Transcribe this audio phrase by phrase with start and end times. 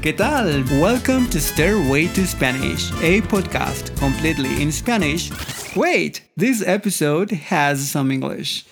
[0.00, 0.64] ¿qué tal?
[0.80, 5.32] Welcome to Stairway to Spanish, a podcast completely in Spanish.
[5.74, 8.64] Wait, this episode has some English.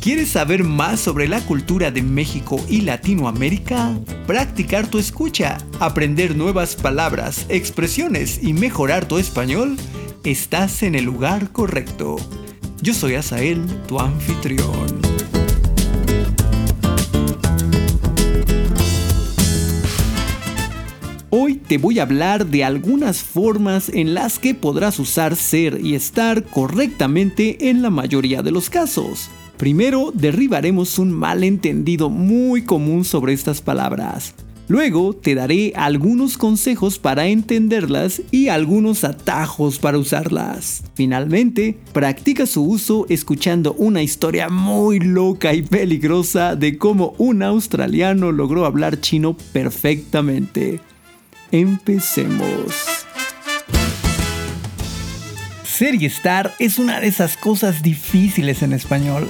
[0.00, 3.94] ¿Quieres saber más sobre la cultura de México y Latinoamérica?
[4.26, 5.58] ¿Practicar tu escucha?
[5.80, 9.76] ¿Aprender nuevas palabras, expresiones y mejorar tu español?
[10.24, 12.16] Estás en el lugar correcto.
[12.80, 15.03] Yo soy Asael, tu anfitrión.
[21.78, 27.70] Voy a hablar de algunas formas en las que podrás usar ser y estar correctamente
[27.70, 29.30] en la mayoría de los casos.
[29.56, 34.34] Primero, derribaremos un malentendido muy común sobre estas palabras.
[34.66, 40.82] Luego te daré algunos consejos para entenderlas y algunos atajos para usarlas.
[40.94, 48.32] Finalmente, practica su uso escuchando una historia muy loca y peligrosa de cómo un australiano
[48.32, 50.80] logró hablar chino perfectamente.
[51.54, 53.06] Empecemos.
[55.62, 59.28] Ser y estar es una de esas cosas difíciles en español.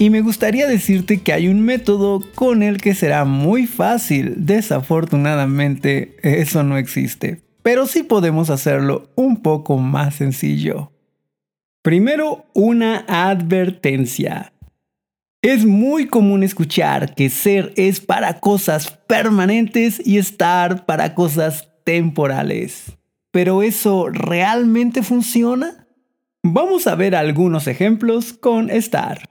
[0.00, 4.34] Y me gustaría decirte que hay un método con el que será muy fácil.
[4.38, 7.42] Desafortunadamente, eso no existe.
[7.62, 10.90] Pero sí podemos hacerlo un poco más sencillo.
[11.82, 14.52] Primero, una advertencia.
[15.42, 22.98] Es muy común escuchar que ser es para cosas permanentes y estar para cosas temporales.
[23.30, 25.86] ¿Pero eso realmente funciona?
[26.42, 29.30] Vamos a ver algunos ejemplos con estar.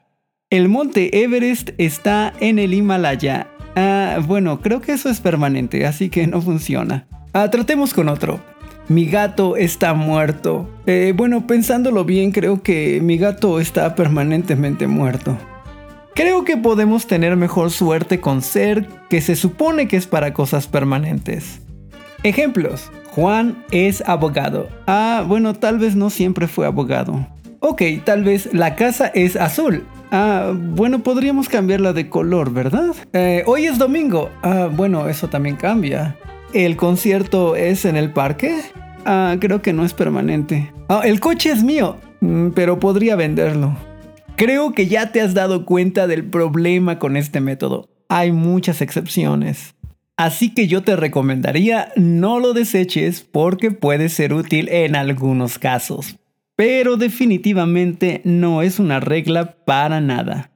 [0.50, 3.48] El monte Everest está en el Himalaya.
[3.76, 7.08] Ah, bueno, creo que eso es permanente, así que no funciona.
[7.34, 8.40] Ah, tratemos con otro.
[8.88, 10.68] Mi gato está muerto.
[10.88, 15.38] Eh, bueno, pensándolo bien, creo que mi gato está permanentemente muerto.
[16.20, 20.67] Creo que podemos tener mejor suerte con ser que se supone que es para cosas
[20.67, 21.62] permanentes.
[22.24, 22.91] Ejemplos.
[23.12, 24.68] Juan es abogado.
[24.85, 27.25] Ah, bueno, tal vez no siempre fue abogado.
[27.62, 29.85] Ok, tal vez la casa es azul.
[30.12, 32.94] Ah, bueno, podríamos cambiarla de color, ¿verdad?
[33.13, 34.30] Eh, hoy es domingo.
[34.44, 36.18] Ah, bueno, eso también cambia.
[36.51, 38.59] ¿El concierto es en el parque?
[39.06, 40.69] Ah, creo que no es permanente.
[40.90, 43.74] Ah, el coche es mío, mm, pero podría venderlo.
[44.39, 47.89] Creo que ya te has dado cuenta del problema con este método.
[48.07, 49.75] Hay muchas excepciones.
[50.17, 56.17] Así que yo te recomendaría no lo deseches porque puede ser útil en algunos casos
[56.59, 60.51] pero definitivamente no es una regla para nada.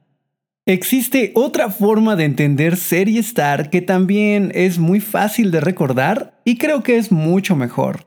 [0.66, 6.42] Existe otra forma de entender ser y estar que también es muy fácil de recordar
[6.44, 8.06] y creo que es mucho mejor.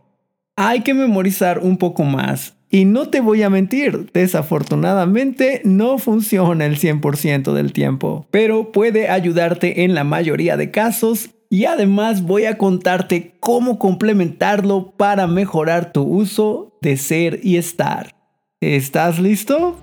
[0.56, 6.66] Hay que memorizar un poco más y no te voy a mentir, desafortunadamente no funciona
[6.66, 12.46] el 100% del tiempo, pero puede ayudarte en la mayoría de casos y además voy
[12.46, 18.16] a contarte cómo complementarlo para mejorar tu uso de ser y estar.
[18.60, 19.78] ¿Estás listo?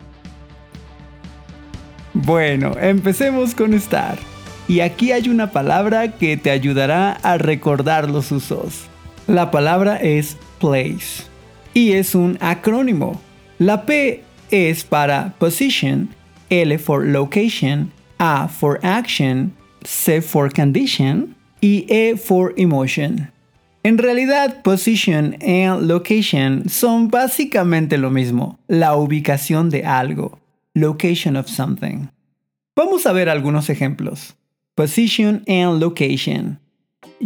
[2.12, 4.19] Bueno, empecemos con estar.
[4.69, 8.87] Y aquí hay una palabra que te ayudará a recordar los usos.
[9.27, 11.34] La palabra es place
[11.75, 13.21] y es un acrónimo.
[13.59, 16.09] La P es para position,
[16.49, 19.53] L for location, A for action,
[19.83, 23.31] C for condition y E for emotion.
[23.83, 30.39] En realidad, position y location son básicamente lo mismo, la ubicación de algo,
[30.73, 32.09] location of something.
[32.75, 34.35] Vamos a ver algunos ejemplos.
[34.75, 36.59] Position and location.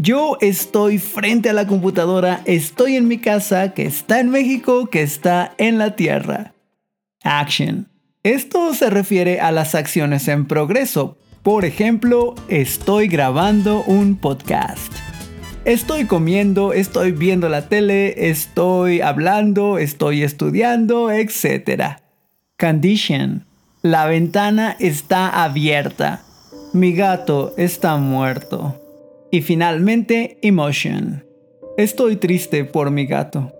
[0.00, 5.02] Yo estoy frente a la computadora, estoy en mi casa, que está en México, que
[5.02, 6.54] está en la Tierra.
[7.24, 7.88] Action.
[8.22, 14.92] Esto se refiere a las acciones en progreso, por ejemplo, estoy grabando un podcast.
[15.64, 21.98] Estoy comiendo, estoy viendo la tele, estoy hablando, estoy estudiando, etc.
[22.56, 23.46] Condition.
[23.82, 26.22] La ventana está abierta.
[26.72, 28.80] Mi gato está muerto.
[29.30, 31.24] Y finalmente, emotion.
[31.76, 33.52] Estoy triste por mi gato.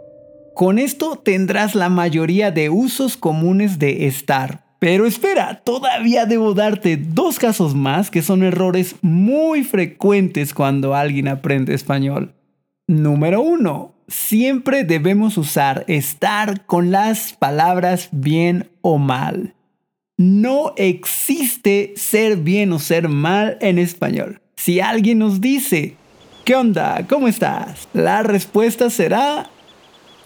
[0.54, 6.96] Con esto tendrás la mayoría de usos comunes de estar, pero espera, todavía debo darte
[6.96, 12.34] dos casos más que son errores muy frecuentes cuando alguien aprende español.
[12.86, 19.54] Número uno, siempre debemos usar estar con las palabras bien o mal.
[20.16, 24.40] No existe ser bien o ser mal en español.
[24.58, 25.94] Si alguien nos dice,
[26.44, 27.06] ¿qué onda?
[27.08, 27.88] ¿Cómo estás?
[27.92, 29.48] La respuesta será,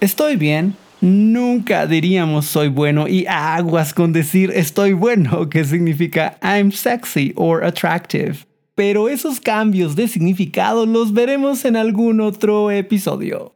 [0.00, 0.74] estoy bien.
[1.02, 7.62] Nunca diríamos soy bueno y aguas con decir estoy bueno, que significa I'm sexy or
[7.62, 8.38] attractive.
[8.74, 13.54] pero esos cambios de significado los veremos en algún otro episodio.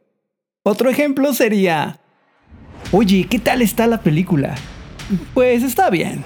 [0.61, 1.99] Otro ejemplo sería,
[2.91, 4.53] oye, ¿qué tal está la película?
[5.33, 6.23] Pues está bien.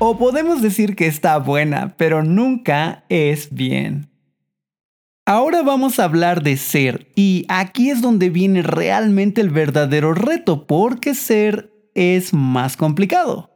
[0.00, 4.08] O podemos decir que está buena, pero nunca es bien.
[5.26, 10.68] Ahora vamos a hablar de ser y aquí es donde viene realmente el verdadero reto
[10.68, 13.50] porque ser es más complicado.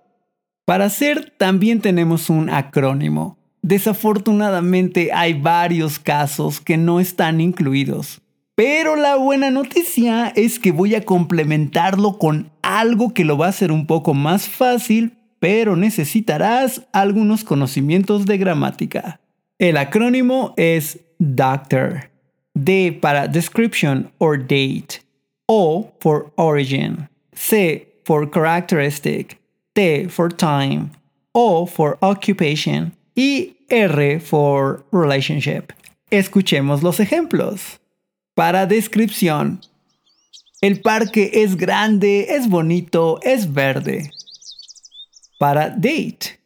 [0.64, 3.38] Para ser también tenemos un acrónimo.
[3.62, 8.20] Desafortunadamente hay varios casos que no están incluidos.
[8.56, 13.50] Pero la buena noticia es que voy a complementarlo con algo que lo va a
[13.50, 19.18] hacer un poco más fácil, pero necesitarás algunos conocimientos de gramática.
[19.58, 22.10] El acrónimo es Doctor.
[22.54, 25.02] D para description or date.
[25.48, 27.08] O for origin.
[27.32, 29.36] C for characteristic.
[29.72, 30.90] T for time.
[31.32, 32.92] O for occupation.
[33.16, 35.72] Y R for relationship.
[36.12, 37.80] Escuchemos los ejemplos.
[38.36, 39.60] Para descripción.
[40.60, 44.08] El parque es grande, es bonito, es verde.
[45.42, 46.38] Para date.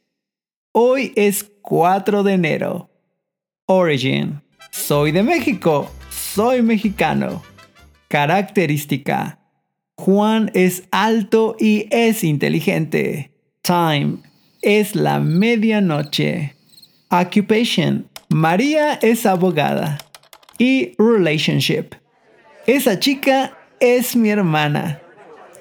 [0.73, 2.89] Hoy es 4 de enero.
[3.67, 4.41] Origin.
[4.71, 5.91] Soy de México.
[6.09, 7.43] Soy mexicano.
[8.09, 9.39] Característica.
[9.99, 13.33] Juan es alto y es inteligente.
[13.61, 14.17] Time.
[14.63, 16.55] Es la medianoche.
[17.11, 18.09] Occupation.
[18.31, 19.99] María es abogada
[20.57, 21.91] y relationship.
[22.67, 25.03] Esa chica es mi hermana.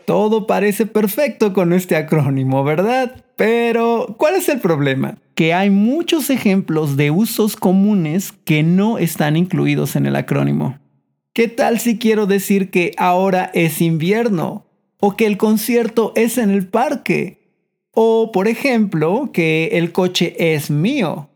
[0.05, 3.25] Todo parece perfecto con este acrónimo, ¿verdad?
[3.35, 5.17] Pero, ¿cuál es el problema?
[5.33, 10.79] Que hay muchos ejemplos de usos comunes que no están incluidos en el acrónimo.
[11.33, 14.65] ¿Qué tal si quiero decir que ahora es invierno?
[15.01, 17.51] ¿O que el concierto es en el parque?
[17.91, 21.29] ¿O, por ejemplo, que el coche es mío?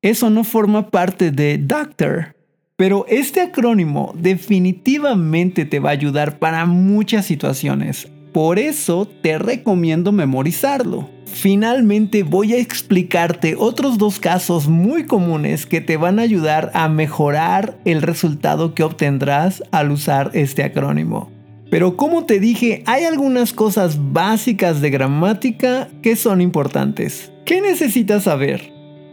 [0.00, 2.36] Eso no forma parte de Doctor.
[2.76, 8.08] Pero este acrónimo definitivamente te va a ayudar para muchas situaciones.
[8.32, 11.08] Por eso te recomiendo memorizarlo.
[11.26, 16.88] Finalmente voy a explicarte otros dos casos muy comunes que te van a ayudar a
[16.88, 21.30] mejorar el resultado que obtendrás al usar este acrónimo.
[21.70, 27.32] Pero como te dije, hay algunas cosas básicas de gramática que son importantes.
[27.46, 28.72] ¿Qué necesitas saber?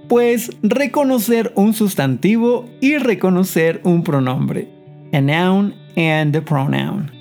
[0.09, 4.67] pues reconocer un sustantivo y reconocer un pronombre.
[5.13, 7.18] A noun and a pronoun.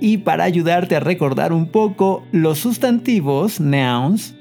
[0.00, 4.34] Y para ayudarte a recordar un poco, los sustantivos, nouns,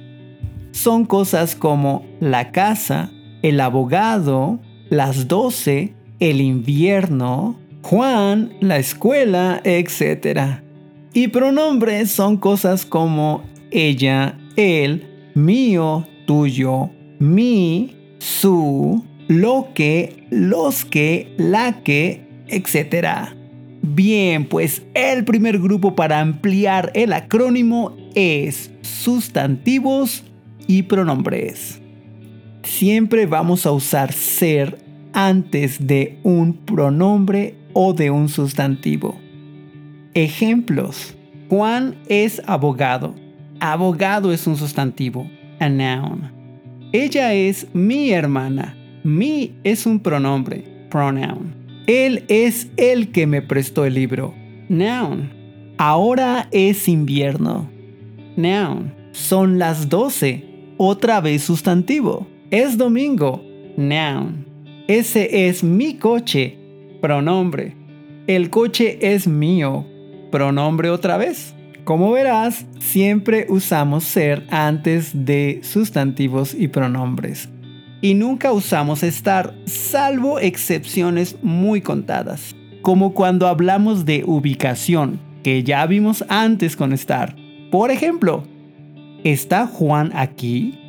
[0.72, 3.12] son cosas como la casa,
[3.42, 4.60] el abogado,
[4.90, 10.62] las doce, el invierno, Juan, la escuela, etc.
[11.14, 16.90] Y pronombres son cosas como ella, él, mío, tuyo,
[17.20, 23.39] mi, su, lo que, los que, la que, etc.
[23.82, 30.24] Bien, pues el primer grupo para ampliar el acrónimo es sustantivos
[30.68, 31.82] y pronombres.
[32.64, 34.78] Siempre vamos a usar ser
[35.14, 39.18] antes de un pronombre o de un sustantivo.
[40.14, 41.16] Ejemplos.
[41.50, 43.16] Juan es abogado.
[43.60, 45.30] Abogado es un sustantivo,
[45.60, 46.32] a noun.
[46.92, 48.76] Ella es mi hermana.
[49.04, 51.59] Mi es un pronombre, pronoun.
[51.90, 54.36] Él es el que me prestó el libro,
[54.68, 55.32] noun.
[55.80, 57.68] Ahora es invierno,
[58.36, 58.94] noun.
[59.12, 60.46] Son las 12,
[60.78, 62.28] otra vez sustantivo.
[62.52, 63.44] Es domingo,
[63.76, 64.46] noun.
[64.88, 66.60] Ese es mi coche,
[67.02, 67.76] pronombre.
[68.28, 69.84] El coche es mío,
[70.32, 71.56] pronombre otra vez.
[71.86, 77.50] Como verás, siempre usamos ser antes de sustantivos y pronombres.
[78.02, 82.56] Y nunca usamos estar, salvo excepciones muy contadas.
[82.82, 87.36] Como cuando hablamos de ubicación, que ya vimos antes con estar.
[87.72, 88.44] Por ejemplo,
[89.24, 90.80] ¿está Juan aquí?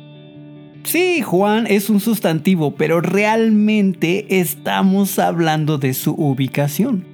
[0.83, 7.05] Sí, Juan es un sustantivo, pero realmente estamos hablando de su ubicación.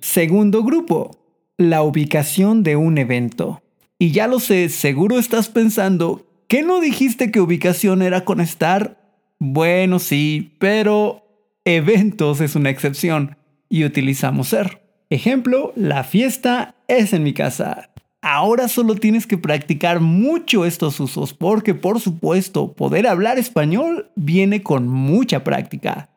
[0.00, 1.16] Segundo grupo,
[1.56, 3.62] la ubicación de un evento.
[3.98, 8.98] Y ya lo sé, seguro estás pensando, ¿qué no dijiste que ubicación era con estar?
[9.38, 11.26] Bueno, sí, pero
[11.64, 13.36] eventos es una excepción
[13.68, 14.82] y utilizamos ser.
[15.10, 17.90] Ejemplo, la fiesta es en mi casa.
[18.22, 24.62] Ahora solo tienes que practicar mucho estos usos porque por supuesto poder hablar español viene
[24.62, 26.10] con mucha práctica.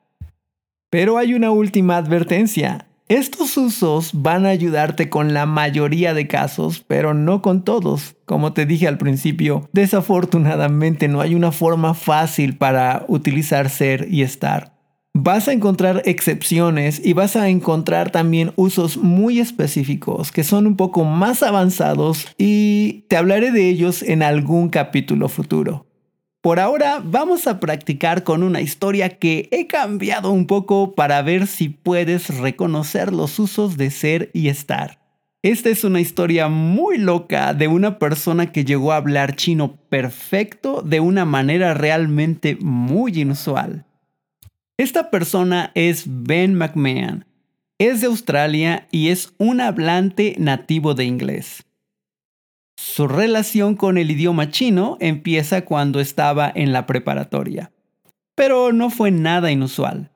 [0.89, 2.88] Pero hay una última advertencia.
[3.09, 8.15] Estos usos van a ayudarte con la mayoría de casos, pero no con todos.
[8.25, 14.21] Como te dije al principio, desafortunadamente no hay una forma fácil para utilizar ser y
[14.21, 14.77] estar.
[15.15, 20.75] Vas a encontrar excepciones y vas a encontrar también usos muy específicos que son un
[20.75, 25.88] poco más avanzados y te hablaré de ellos en algún capítulo futuro.
[26.41, 31.48] Por ahora vamos a practicar con una historia que he cambiado un poco para ver
[31.48, 35.00] si puedes reconocer los usos de ser y estar.
[35.41, 40.81] Esta es una historia muy loca de una persona que llegó a hablar chino perfecto
[40.81, 43.86] de una manera realmente muy inusual.
[44.77, 47.25] Esta persona es Ben McMahon.
[47.79, 51.65] Es de Australia y es un hablante nativo de inglés.
[52.81, 57.74] Su relación con el idioma chino empieza cuando estaba en la preparatoria,
[58.36, 60.12] pero no fue nada inusual.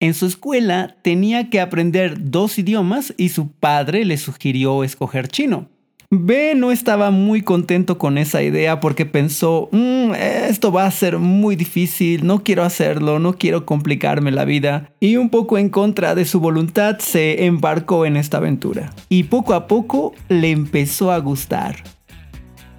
[0.00, 5.68] En su escuela tenía que aprender dos idiomas y su padre le sugirió escoger chino.
[6.14, 11.18] B no estaba muy contento con esa idea porque pensó, mm, esto va a ser
[11.18, 14.92] muy difícil, no quiero hacerlo, no quiero complicarme la vida.
[15.00, 18.92] Y un poco en contra de su voluntad se embarcó en esta aventura.
[19.08, 21.76] Y poco a poco le empezó a gustar.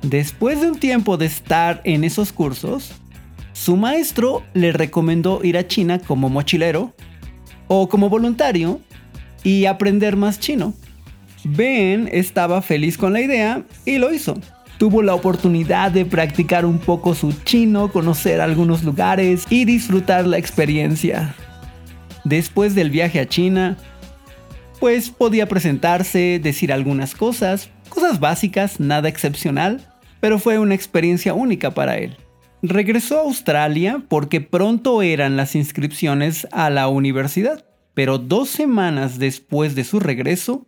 [0.03, 2.91] Después de un tiempo de estar en esos cursos,
[3.53, 6.93] su maestro le recomendó ir a China como mochilero
[7.67, 8.79] o como voluntario
[9.43, 10.75] y aprender más chino.
[11.43, 14.37] Ben estaba feliz con la idea y lo hizo.
[14.77, 20.37] Tuvo la oportunidad de practicar un poco su chino, conocer algunos lugares y disfrutar la
[20.37, 21.35] experiencia.
[22.23, 23.77] Después del viaje a China,
[24.79, 29.81] pues podía presentarse, decir algunas cosas, cosas básicas, nada excepcional,
[30.19, 32.17] pero fue una experiencia única para él.
[32.61, 39.75] Regresó a Australia porque pronto eran las inscripciones a la universidad, pero dos semanas después
[39.75, 40.65] de su regreso,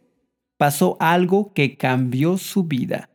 [0.57, 3.09] pasó algo que cambió su vida.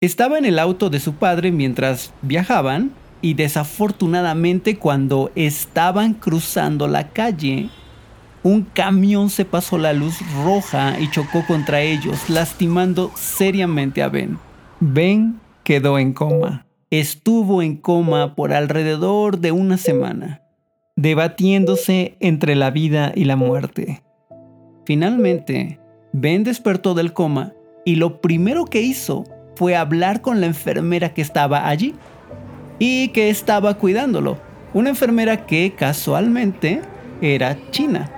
[0.00, 7.08] Estaba en el auto de su padre mientras viajaban y desafortunadamente cuando estaban cruzando la
[7.08, 7.68] calle,
[8.44, 14.38] un camión se pasó la luz roja y chocó contra ellos, lastimando seriamente a Ben.
[14.80, 16.66] Ben quedó en coma.
[16.90, 20.42] Estuvo en coma por alrededor de una semana,
[20.96, 24.02] debatiéndose entre la vida y la muerte.
[24.86, 25.80] Finalmente,
[26.20, 27.52] Ben despertó del coma
[27.84, 31.94] y lo primero que hizo fue hablar con la enfermera que estaba allí
[32.80, 34.36] y que estaba cuidándolo.
[34.74, 36.82] Una enfermera que casualmente
[37.20, 38.10] era china.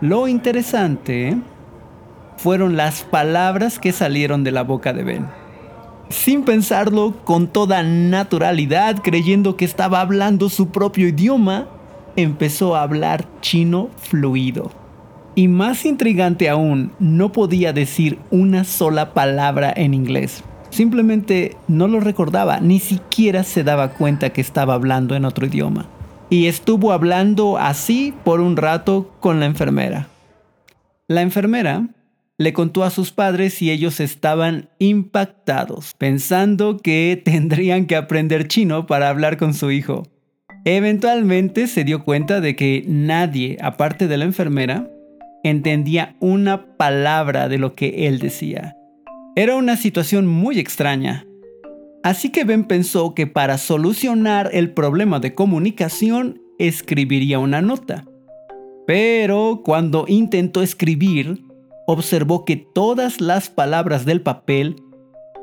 [0.00, 1.36] Lo interesante
[2.38, 5.26] fueron las palabras que salieron de la boca de Ben.
[6.08, 11.68] Sin pensarlo, con toda naturalidad, creyendo que estaba hablando su propio idioma,
[12.16, 14.87] empezó a hablar chino fluido.
[15.38, 20.42] Y más intrigante aún, no podía decir una sola palabra en inglés.
[20.70, 25.86] Simplemente no lo recordaba, ni siquiera se daba cuenta que estaba hablando en otro idioma.
[26.28, 30.08] Y estuvo hablando así por un rato con la enfermera.
[31.06, 31.86] La enfermera
[32.36, 38.88] le contó a sus padres y ellos estaban impactados, pensando que tendrían que aprender chino
[38.88, 40.02] para hablar con su hijo.
[40.64, 44.90] Eventualmente se dio cuenta de que nadie, aparte de la enfermera,
[45.44, 48.76] entendía una palabra de lo que él decía.
[49.36, 51.24] Era una situación muy extraña.
[52.02, 58.04] Así que Ben pensó que para solucionar el problema de comunicación escribiría una nota.
[58.86, 61.44] Pero cuando intentó escribir,
[61.86, 64.76] observó que todas las palabras del papel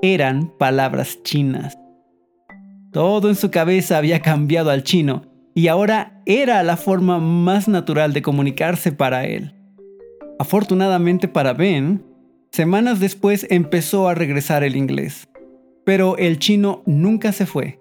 [0.01, 1.77] eran palabras chinas.
[2.91, 5.23] Todo en su cabeza había cambiado al chino
[5.53, 9.54] y ahora era la forma más natural de comunicarse para él.
[10.37, 12.03] Afortunadamente para Ben,
[12.51, 15.27] semanas después empezó a regresar el inglés,
[15.85, 17.79] pero el chino nunca se fue.